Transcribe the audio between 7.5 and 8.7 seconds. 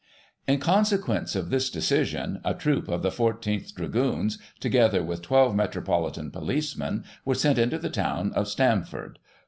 into the town of